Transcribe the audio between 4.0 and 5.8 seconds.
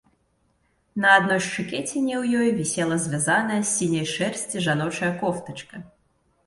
шэрсці жаночая кофтачка.